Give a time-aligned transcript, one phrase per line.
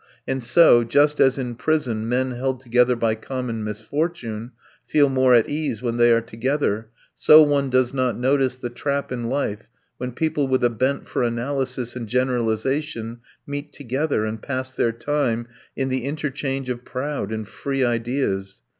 [0.27, 4.51] And so, just as in prison men held together by common misfortune
[4.83, 9.11] feel more at ease when they are together, so one does not notice the trap
[9.11, 9.69] in life
[9.99, 15.45] when people with a bent for analysis and generalization meet together and pass their time
[15.75, 18.63] in the interchange of proud and free ideas.